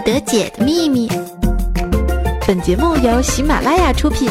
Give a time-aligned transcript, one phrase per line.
[0.00, 1.08] 得解的秘密。
[2.46, 4.30] 本节目由喜马拉雅出品。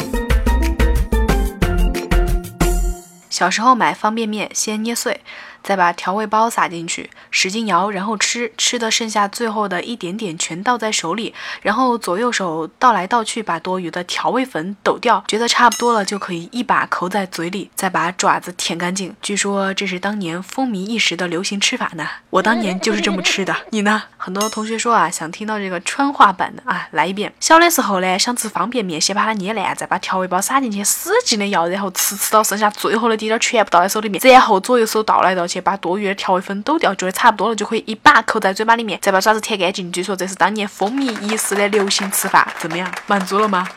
[3.30, 5.20] 小时候买方便面，先捏碎。
[5.62, 19.14] 再把调味包撒进去，使劲摇，然后吃，吃的剩下最后的一点点全倒在手里，然后左右手倒来倒去，把多余的调味粉抖掉，觉得差不多了就可以一把扣在嘴里，再把爪子舔干净。
[19.20, 22.06] 据说这是当年风靡一时的流行吃法呢。
[22.30, 24.04] 我当年就是这么吃的，你呢？
[24.16, 27.32] 很多同学说啊，想听到这个川话版的啊，来一遍。
[27.40, 35.58] 小的时候呢，想吃方便面，先把它捏烂，再把调味包撒进去，使劲的摇，然后吃，吃到剩下最后的滴点全部倒在手里面，然后左右手倒来倒去。
[35.60, 39.90] 把多余的调味粉抖掉，觉得差不多了，就可以一把扣在嘴巴里面，再把爪子舔干净。
[39.90, 42.90] 据说这是当年风靡一时的流行吃法，怎么样？
[43.06, 43.68] 满足了吗？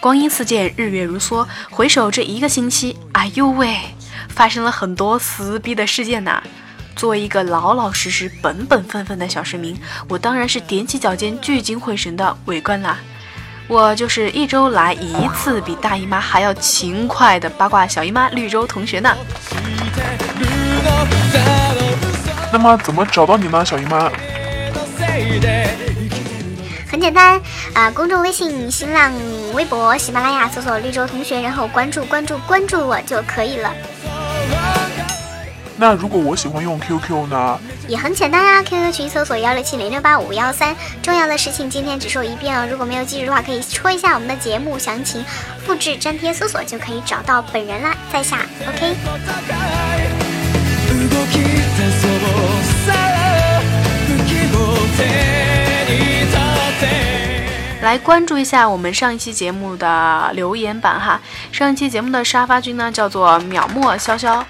[0.00, 3.76] 光阴似箭，日月如梭，回首这一个星期，哎呦喂！
[4.28, 6.42] 发生了很多撕逼的事件呐。
[6.94, 12.98] 作为一个老老实实、本本分分的小市民，我当然是踮起脚尖、聚精会神的围观啦。
[13.68, 19.14] 我就是一周来一次，比大姨妈还要勤快的八卦小姨妈绿洲同学呢。
[22.52, 24.10] 那么怎么找到你呢，小姨妈？
[26.88, 27.38] 很简单
[27.74, 29.12] 啊，公众微信、新浪
[29.52, 33.70] 微博、喜马拉雅搜索绿洲同学，然后关注关注关注我就可以了。
[35.78, 37.58] 那如果我喜欢用 QQ 呢？
[37.86, 40.74] 也很简单啊，QQ 群搜索幺六七零六八五幺三。
[41.02, 45.22] 重要的事情今天只说一遍哦，如果没有记住的话，可以戳一下我们的节目详情，
[45.66, 48.38] 复制粘贴搜索就可以找到本人啦，在下。
[48.66, 48.96] OK。
[57.82, 61.20] 来关注一下我们上一期节目的留言板哈，
[61.52, 64.42] 上一期节目的沙发君呢叫做秒墨潇潇。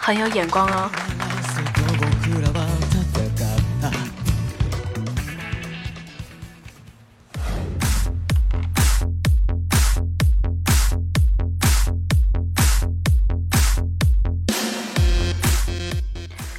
[0.00, 0.90] 很有眼光哦。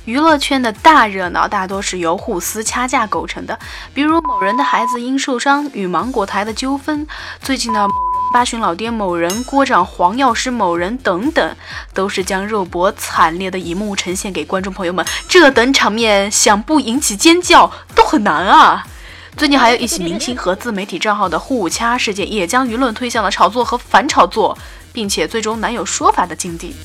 [0.05, 3.57] 娱乐圈的大热闹大多是由互撕掐架构成的，
[3.93, 7.07] 比如某人的孩子因受伤与芒果台的纠纷，
[7.41, 8.10] 最近的某。
[8.31, 11.55] 八旬老爹某人、郭长黄药师某人等等，
[11.93, 15.05] 都是将肉搏惨烈的一幕呈现给观众朋友们。
[15.27, 18.87] 这等场面，想不引起尖叫都很难啊！
[19.35, 24.57] 最近还有一起明星和自媒体账号的互掐事件，也将舆论推向了炒作和反炒作，
[24.93, 26.75] 并且最终难有说法的境地。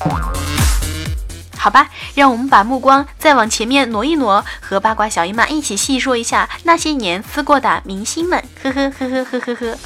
[1.57, 8.43] 好吧，让我们把目光再往前面挪一挪，和八卦小姨妈一起细说一下那些年撕过的明星们。
[8.61, 9.77] 呵呵呵呵呵呵呵。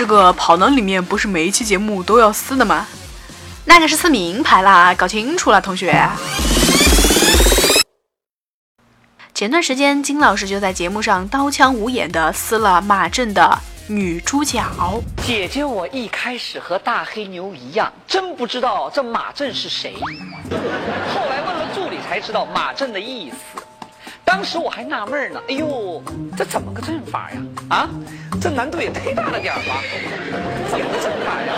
[0.00, 2.86] 这个跑男里面不是每一期节目都要撕的吗？
[3.66, 5.94] 那个是撕名牌啦，搞清楚了，同学。
[9.34, 13.58] 前段时间金老师就在节目上刀枪无眼的撕了马震的
[13.88, 14.64] 女主角。
[15.22, 19.96] 姐姐，我一开始和大黑牛一样，真不知道这马震是谁。
[20.00, 23.36] 后来问了助理才知道马震的意思。
[24.24, 26.02] 当时我还纳闷呢，哎呦，
[26.38, 27.36] 这怎么个阵法呀？
[27.68, 27.88] 啊？
[28.40, 29.82] 这难度也忒大了点吧？
[30.70, 31.52] 怎么整法呀？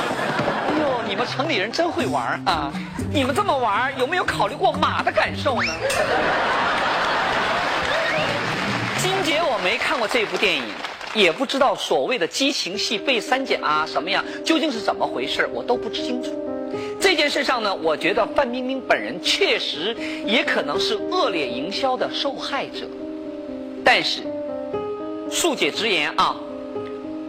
[0.68, 2.72] 哎呦，你们城里人真会玩啊！
[3.12, 5.72] 你们这么玩，有没有考虑过马的感受呢？
[8.98, 10.64] 金姐，我没看过这部电影，
[11.14, 16.36] 也不知道所谓的激情戏、被删减啊什么呀，究竟是怎么回事，我都不清楚。
[17.00, 19.94] 这件事上呢，我觉得范冰冰本人确实
[20.26, 22.88] 也可能是恶劣营销的受害者，
[23.84, 24.22] 但是
[25.30, 26.34] 恕姐直言啊。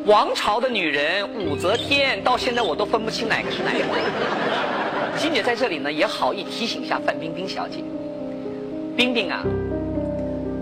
[0.05, 5.17] 王朝的女人，武则天，到现在我都分不清哪个是哪个。
[5.17, 7.77] 金姐在这里呢，也好意提醒一下范冰冰小姐。
[8.97, 9.41] 冰冰啊，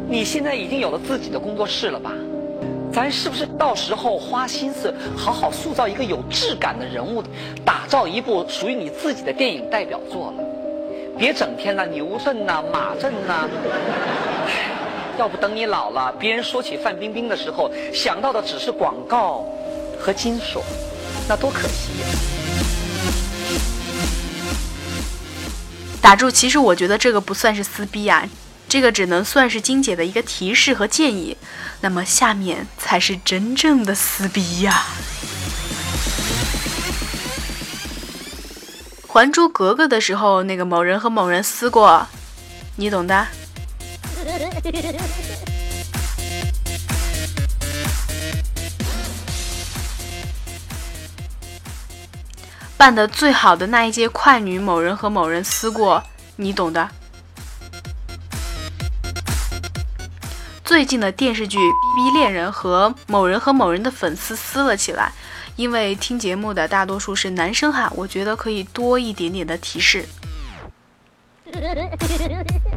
[0.07, 2.11] 你现在已经有了自己的工作室了吧？
[2.93, 7.23] 咱是不是到时候花心思好好塑造一个有质感的人物，
[7.65, 10.43] 打造一部属于你自己的电影代表作了？
[11.17, 13.49] 别整天那牛震呐，马震呐。
[15.21, 19.45] 要不等你老了，别人说起范冰冰的时候，想到的只是广告
[20.00, 20.63] 和金锁，
[21.29, 22.07] 那多可惜呀！
[26.01, 28.27] 打住，其实我觉得这个不算是撕逼啊，
[28.68, 31.38] 这个只能算是金姐的一个提示和建议。
[31.81, 34.85] 那么下面才是真正的撕逼呀！
[39.07, 42.07] 《还珠格格》的时候，那个某人和某人撕过。
[42.77, 43.27] 你懂的。
[52.77, 56.03] 办的最好的那一届快女，某人和某人撕过，
[56.35, 56.89] 你懂的。
[60.63, 65.11] 最近的电视剧《B B 恋人》和某人和某人的粉丝撕了起来，
[65.55, 70.07] 因为听节目的大多数是男生哈，我觉得可以多一点点的提示。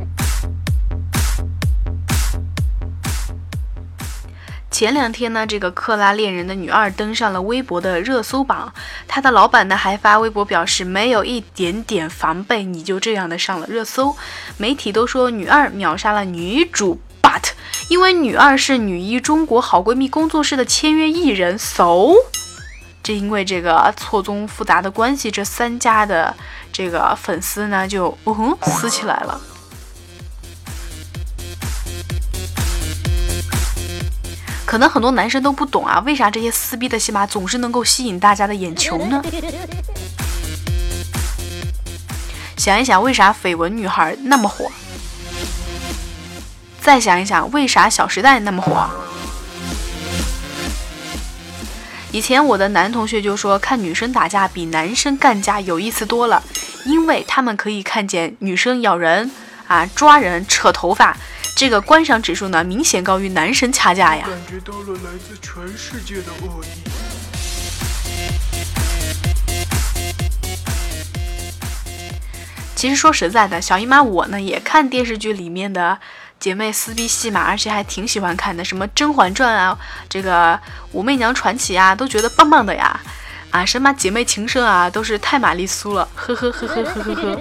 [4.75, 8.75] 前两天呢，这个克拉恋人的女二登上了微博的热搜榜，
[9.07, 14.17] 她的老板呢还发微博表示没有一点点防备，你就这样的上了热搜。
[14.57, 17.53] 媒体都说女二秒杀了女主，but
[17.87, 22.11] 因为女二是女一中国好闺蜜工作室的签约艺人，so
[23.01, 26.35] 这因为这个错综复杂的关系，这三家的
[26.73, 29.41] 这个粉丝呢就嗯撕起来了。
[34.75, 39.23] 可能很多男生都不懂啊，为啥这些撕逼的戏码总是能够吸引大家的眼球呢？
[42.57, 44.69] 想一想，为啥绯闻女孩那么火？
[46.81, 48.91] 再想一想，为啥《小时代》那么火？
[52.11, 56.43] 以前我的男同学就说，看女生打架比男生干架有意思多了，
[56.85, 59.31] 因为他们可以看见女生咬人
[59.69, 61.17] 啊、抓人、扯头发。
[61.57, 64.27] 这个观赏指数呢，明显高于男神掐架呀。
[64.29, 66.69] 感觉到了来自全世界的恶意。
[72.75, 75.97] 其实说实在的，小姨妈我呢也看电视剧里面的
[76.41, 79.79] 姐妹撕逼戏嘛，而且还挺喜欢看的，什么《甄嬛传》啊，
[80.09, 80.55] 这个
[80.91, 83.01] 《武媚娘传奇》啊，都觉得棒棒的呀。
[83.51, 87.41] 啊，什么姐妹情深啊，都是太玛丽苏了，呵呵呵呵呵呵呵。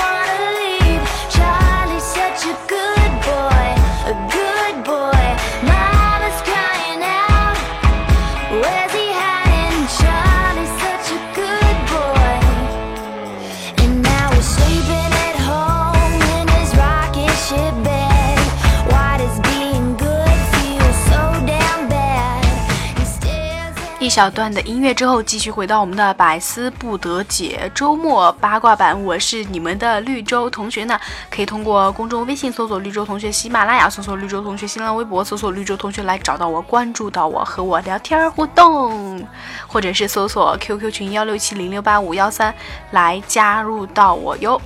[24.11, 29.01] 小段的音乐之后，继续回到我们的百思不得解周末八卦版。
[29.05, 30.99] 我是你们的绿洲同学呢，
[31.29, 39.25] 可以通过公众微信搜索“绿洲同学”，喜马拉雅搜索“绿洲同学”，新浪微博搜索“绿洲同学”来找到我，关注到我，和我聊天互动，
[39.65, 42.53] 或者是搜索 QQ 群幺六七零六八五幺三
[42.91, 44.61] 来加入到我哟。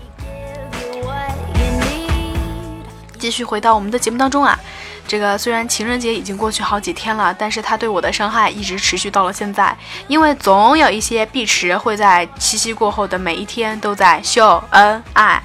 [3.19, 4.59] 继续回到我们的节目当中啊。
[5.07, 9.75] 这个虽然情人节已经过去好几天了，但是他对我的伤害一直持续到了现在。
[10.07, 15.41] 因为总有一些碧池会在七夕过后的每一天都在秀恩爱。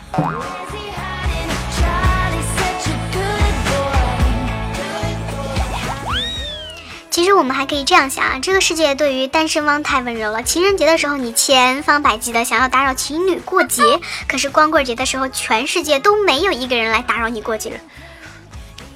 [7.11, 10.43] 其实我们还可以这样想啊，这个世界对于单身汪太温柔了。
[10.43, 13.83] 情人节的时候，你千方百计的想要打扰情侣过节，
[14.27, 17.79] 可是光棍节的时候，全世界都没有一个人来打扰你过节。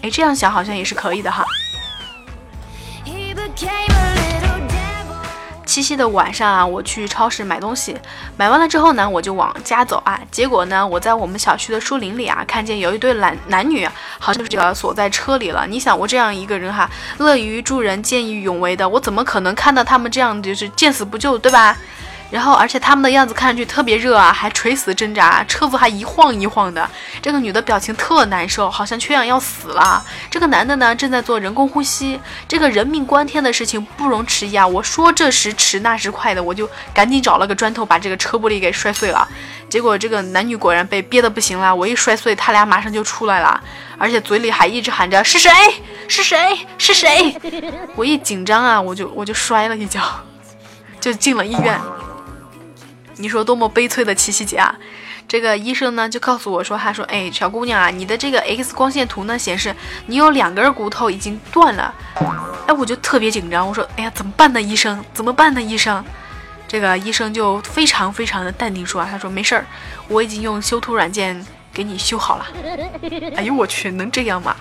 [0.05, 1.43] 哎，这样想好像也是可以的哈。
[5.65, 7.97] 七夕的晚上啊，我去超市买东西，
[8.37, 10.21] 买完了之后呢，我就往家走啊。
[10.31, 15.67] 结果呢，我在我们小区的树林里啊，看见有一对男男女，好像是这个锁在车里了。
[15.67, 21.75] 你想，我这样一个人哈，乐于助人、见义勇为的，我怎么可能看到他们这样就是见死不救，对吧？
[22.35, 26.91] 然后，而且他们的样子看上去特别热啊，还垂死挣扎，车子还一晃一晃的。
[27.23, 30.05] 这个女的表情特难受，好像缺氧要死了。
[30.29, 32.19] 这个男的呢，正在做人工呼吸。
[32.49, 34.67] 这个人命关天的事情不容迟疑啊！
[34.67, 39.29] 我说这时迟那时快的，我就赶紧找了个砖头把这个车玻璃给摔碎了。
[39.69, 43.63] 结果这个男女果然被憋得不行了，我一摔碎，他俩马上就出来了，
[43.97, 45.53] 而且嘴里还一直喊着是谁
[46.09, 47.37] 是谁是谁。
[47.95, 50.03] 我一紧张啊，我就我就摔了一跤，
[51.01, 51.81] 就进了医院。
[53.17, 54.75] 你说多么悲催的七夕节啊！
[55.27, 59.75] 这个医生呢就告诉我说，他说，哎，小姑娘啊，你的这个 X 光线图呢显示
[60.07, 61.95] 你有两根骨头已经断了。
[62.67, 64.61] 哎，我就特别紧张，我说，哎呀，怎么办呢？
[64.61, 65.63] 医生，怎么办呢？
[65.63, 66.05] 医生，
[66.69, 69.65] 这个医生就非常非常的淡定说啊，他说没事儿，
[70.09, 72.47] 我已经用修图软件给你修好了。
[73.37, 74.55] 哎呦我去，能这样吗？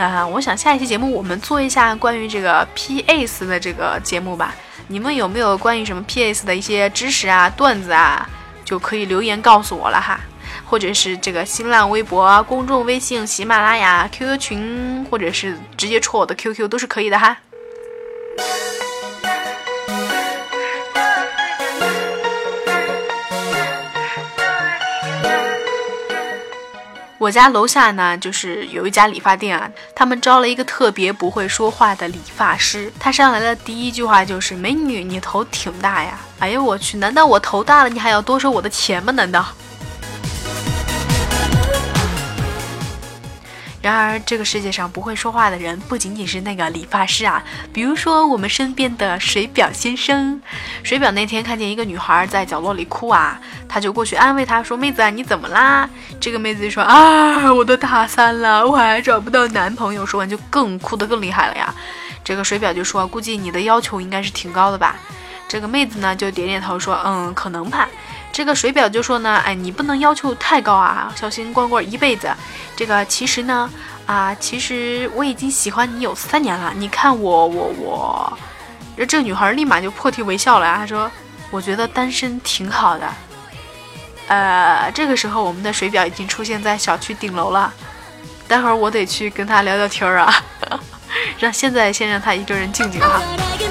[0.00, 4.54] 啊，我想下一期节目我们做一下关于这个 PS 的这个节目吧。
[4.88, 8.28] 你们有没有关于什么 PS 的一些知识啊、段子啊，
[8.64, 10.18] 就可以留言告诉我了哈。
[10.64, 17.36] 或者是这个新浪微博、公众微信、喜马拉雅、QQ 群，或者是直接戳我的 QQ 都是可以的哈。
[27.20, 32.90] 我家楼下呢，就是有一家理发店啊，他们招了一个特别不会说话的理发师。
[32.98, 39.12] 他上来的第一句话就是：“美女，你头挺大呀！”哎呦，我去，难道我头大了，你还要多收我的钱吗？
[39.12, 39.44] 难道？
[43.82, 50.40] 然而，这个世界上不会说话的人不仅仅是那个理发师啊，比如说我们身边的水表先生。
[50.82, 55.88] 水表那天看见一个女孩在角落里哭啊，他就过去安慰她说：“妹子啊，你怎么啦？”
[56.20, 61.74] 这个妹子就说：“啊，我都大三了，我还找不到男朋友。”说完就更哭得更厉害了呀。
[62.22, 64.96] 这个水表就说：“估计你的要求应该是挺高的吧？”
[65.48, 67.88] 这个妹子呢就点点头说：“嗯，可能吧。”
[68.32, 72.30] 这个水表就说呢，哎，你不能要求太高啊，小心光棍一辈子。
[72.76, 73.68] 这个其实呢，
[74.06, 76.72] 啊，其实我已经喜欢你有三年了。
[76.76, 78.38] 你看我，我，我，
[78.96, 80.74] 这这女孩立马就破涕为笑了。
[80.76, 81.10] 她说，
[81.50, 83.06] 我觉得单身挺好的。
[84.28, 87.72] 呃，这个时候我们的水表已经出现在小区顶楼了，
[88.46, 90.42] 待会儿我得去跟他聊聊天儿啊，
[91.38, 93.20] 让现在先让他一个人静静哈。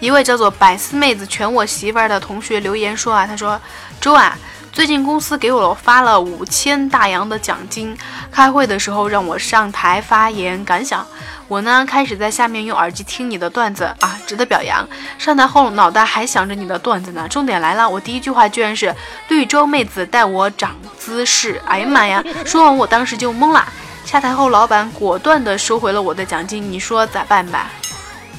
[0.00, 3.60] 一位叫做百思妹子全我媳妇儿的同学留言说啊，他说
[4.00, 4.36] 周啊，
[4.72, 7.96] 最近公司给我发了五千大洋的奖金，
[8.30, 11.04] 开会的时候让我上台发言感想，
[11.48, 14.88] 我呢开始在下面用耳机听你的段子啊，值得表扬。
[15.18, 18.94] 上台后脑袋还想着你的段子呢，重点来了，我第一句话居然是
[19.26, 22.22] 绿洲妹子带我长姿势，哎呀妈呀！
[22.44, 23.66] 说完我当时就懵了。
[24.04, 27.70] 下台后老板果断的收回了我的奖金，你说咋办吧？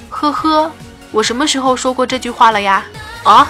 [0.09, 0.71] 呵呵。
[1.11, 2.85] 我什么时候说过这句话了呀？
[3.23, 3.47] 啊！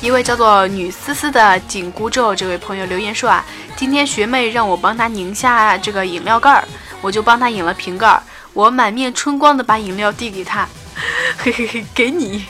[0.00, 6.64] 一位叫做女思思的紧箍咒这位朋友留言说啊，今天学妹让我帮她拧下这个饮料盖儿，
[7.00, 10.68] 我就帮她拧了瓶盖儿，我满面春光的把饮料递给她，
[11.36, 12.46] 嘿嘿嘿，给你。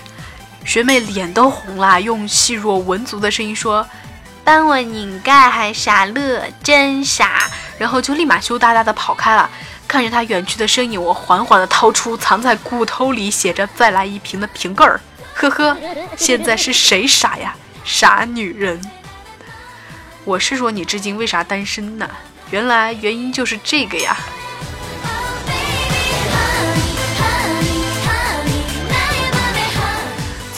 [0.67, 3.87] 学妹脸都红了，用细弱文足的声音说。
[4.47, 7.51] 帮我拧盖还傻乐，真傻！
[7.79, 9.51] 然后就立马羞答答的跑开了。
[9.89, 15.01] 看着他远去的身影，我缓缓的掏出藏在骨头里写着“再来一瓶”的瓶盖儿。
[15.35, 15.77] 呵呵，
[16.17, 17.57] 现在是谁傻呀？
[17.85, 18.81] 傻女人！
[20.25, 22.09] 我是说你至今为啥单身呢？
[22.51, 24.17] 原来原因就是这个呀。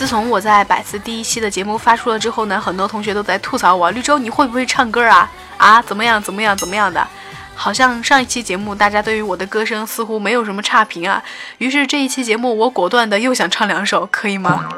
[0.09, 5.31] 从我在百思第一期的节目发出了之后呢，很多同学都在吐槽我绿洲你会不会唱歌啊？
[5.59, 7.07] 啊，怎么样怎么样怎么样的？
[7.55, 11.23] 好像上一期节目大家对于我的歌声似乎没有什么差评啊。
[11.59, 14.71] 于是这一期节目我果断的又想唱两首，可以吗？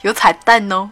[0.00, 0.90] 有彩蛋哦。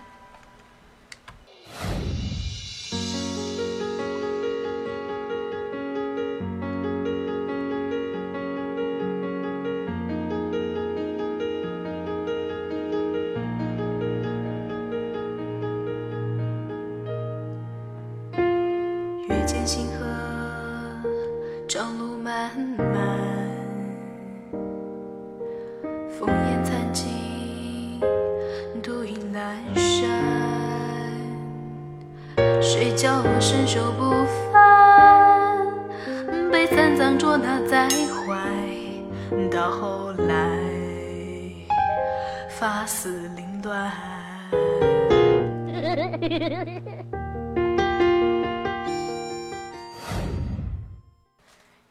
[19.52, 20.06] 见星河，
[21.68, 22.96] 长路漫漫，
[26.18, 28.00] 烽烟残尽，
[28.82, 29.38] 独影阑
[29.76, 30.08] 珊。
[32.62, 35.68] 谁叫我身手不凡，
[36.50, 38.34] 被三藏捉拿在怀，
[39.50, 40.58] 到后来
[42.48, 43.92] 发丝凌乱。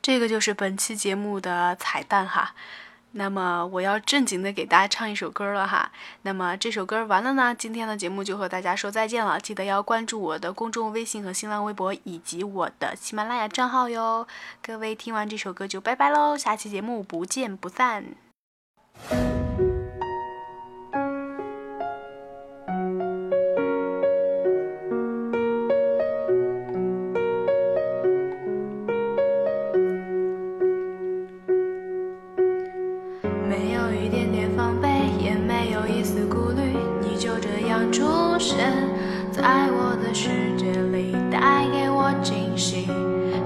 [0.01, 2.53] 这个就是本期节目的彩蛋哈。
[3.13, 5.91] 那么我要正经的给大家唱一首歌了哈。
[6.21, 9.37] 那么这首歌完了呢，今天的节目就和大家说再见了。
[9.37, 14.25] 记得要关注我的公众微信和新浪微博以及我的喜马拉雅账号哟。
[14.61, 18.05] 各位听完这首歌就拜拜喽，下期节目不见不散。
[40.13, 40.27] 世
[40.57, 42.87] 界里带给我惊喜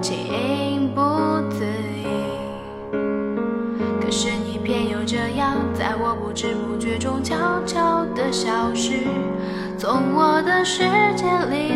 [0.01, 1.01] 情不
[1.49, 2.07] 自已
[4.01, 9.03] 可是你偏又这样在我不知不觉中悄悄的消失
[9.77, 10.83] 从我的世
[11.15, 11.74] 界里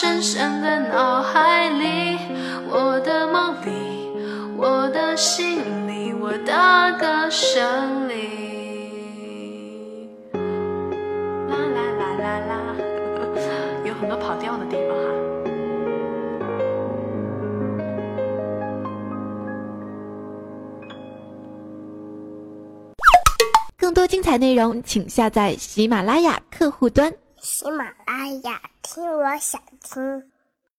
[0.00, 2.16] 深深的脑海里
[2.70, 4.08] 我的梦里
[4.56, 5.58] 我的心
[5.88, 10.06] 里我的歌声里。
[11.48, 12.76] 啦啦啦啦啦
[13.84, 15.08] 有很多跑调的地方哈
[23.76, 27.27] 更多精彩内容请下载喜马拉雅客户端。
[27.50, 30.30] 喜马拉雅听我想听。